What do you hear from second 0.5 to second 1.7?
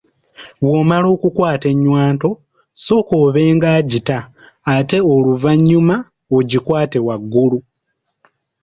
Bw’omala okukwata